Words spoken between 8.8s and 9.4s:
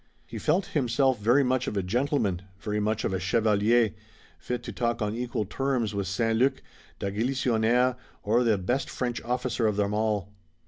French